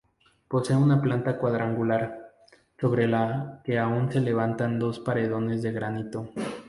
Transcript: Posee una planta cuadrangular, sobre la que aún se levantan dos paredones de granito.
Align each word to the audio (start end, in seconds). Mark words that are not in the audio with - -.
Posee 0.47 0.75
una 0.75 0.99
planta 0.99 1.37
cuadrangular, 1.37 2.33
sobre 2.75 3.07
la 3.07 3.61
que 3.63 3.77
aún 3.77 4.11
se 4.11 4.19
levantan 4.19 4.79
dos 4.79 4.97
paredones 4.97 5.61
de 5.61 5.71
granito. 5.71 6.31